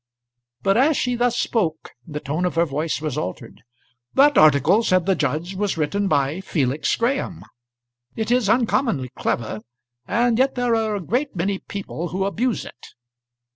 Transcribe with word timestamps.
But 0.63 0.77
as 0.77 0.97
she 0.97 1.13
thus 1.13 1.37
spoke 1.37 1.91
the 2.07 2.19
tone 2.19 2.43
of 2.45 2.55
her 2.55 2.65
voice 2.65 3.01
was 3.01 3.19
altered. 3.19 3.61
"That 4.15 4.35
article," 4.35 4.81
said 4.81 5.05
the 5.05 5.13
judge, 5.13 5.53
"was 5.55 5.77
written 5.77 6.07
by 6.07 6.41
Felix 6.41 6.95
Graham. 6.95 7.43
It 8.15 8.31
is 8.31 8.49
uncommonly 8.49 9.09
clever, 9.15 9.59
and 10.07 10.39
yet 10.39 10.55
there 10.55 10.73
are 10.75 10.95
a 10.95 11.01
great 11.05 11.35
many 11.35 11.59
people 11.59 12.07
who 12.07 12.25
abuse 12.25 12.65
it." 12.65 12.87